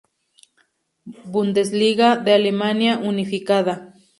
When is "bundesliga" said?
1.35-2.15